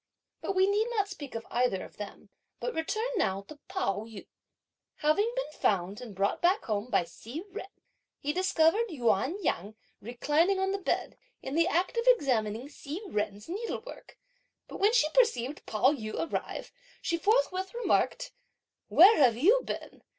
[0.41, 4.25] But we need not speak of either of them, but return now to Pao yü.
[4.95, 7.67] Having been found, and brought back home, by Hsi Jen,
[8.19, 13.47] he discovered Yuan Yang reclining on the bed, in the act of examining Hsi Jen's
[13.47, 14.17] needlework;
[14.67, 16.71] but when she perceived Pao yü arrive,
[17.03, 18.31] she forthwith remarked:
[18.87, 20.01] "Where have you been?